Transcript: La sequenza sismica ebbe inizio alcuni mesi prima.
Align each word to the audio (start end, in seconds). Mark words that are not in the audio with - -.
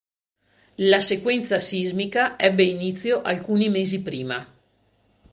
La 0.91 0.99
sequenza 1.03 1.59
sismica 1.59 2.35
ebbe 2.39 2.63
inizio 2.63 3.21
alcuni 3.21 3.69
mesi 3.69 4.01
prima. 4.01 4.43